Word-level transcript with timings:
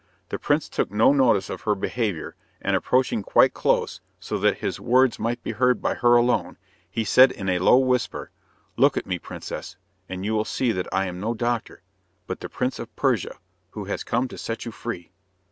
The 0.29 0.39
prince 0.39 0.67
took 0.67 0.89
no 0.89 1.13
notice 1.13 1.47
of 1.47 1.61
her 1.61 1.75
behaviour, 1.75 2.35
and 2.59 2.75
approaching 2.75 3.21
quite 3.21 3.53
close, 3.53 4.01
so 4.19 4.39
that 4.39 4.57
his 4.57 4.79
words 4.79 5.19
might 5.19 5.43
be 5.43 5.51
heard 5.51 5.79
by 5.79 5.93
her 5.93 6.15
alone, 6.15 6.57
he 6.89 7.03
said 7.03 7.31
in 7.31 7.47
a 7.47 7.59
low 7.59 7.77
whisper, 7.77 8.31
"Look 8.77 8.97
at 8.97 9.05
me, 9.05 9.19
princess, 9.19 9.77
and 10.09 10.25
you 10.25 10.33
will 10.33 10.43
see 10.43 10.71
that 10.71 10.91
I 10.91 11.05
am 11.05 11.19
no 11.19 11.35
doctor, 11.35 11.83
but 12.25 12.39
the 12.39 12.49
Prince 12.49 12.79
of 12.79 12.95
Persia, 12.95 13.37
who 13.73 13.85
has 13.85 14.03
come 14.03 14.27
to 14.29 14.39
set 14.39 14.65
you 14.65 14.71
free." 14.71 15.11